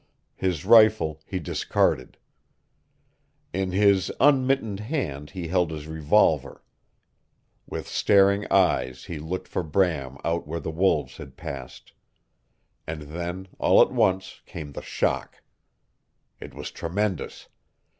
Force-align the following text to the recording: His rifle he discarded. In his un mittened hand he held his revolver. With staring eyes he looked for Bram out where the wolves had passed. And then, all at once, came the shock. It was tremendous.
His 0.35 0.65
rifle 0.65 1.21
he 1.27 1.37
discarded. 1.37 2.17
In 3.53 3.71
his 3.71 4.11
un 4.19 4.47
mittened 4.47 4.79
hand 4.79 5.29
he 5.29 5.49
held 5.49 5.69
his 5.69 5.85
revolver. 5.85 6.63
With 7.67 7.87
staring 7.87 8.47
eyes 8.51 9.03
he 9.03 9.19
looked 9.19 9.47
for 9.47 9.61
Bram 9.61 10.17
out 10.25 10.47
where 10.47 10.59
the 10.59 10.71
wolves 10.71 11.17
had 11.17 11.37
passed. 11.37 11.93
And 12.87 13.03
then, 13.13 13.47
all 13.59 13.79
at 13.79 13.91
once, 13.91 14.41
came 14.47 14.71
the 14.71 14.81
shock. 14.81 15.43
It 16.39 16.55
was 16.55 16.71
tremendous. 16.71 17.47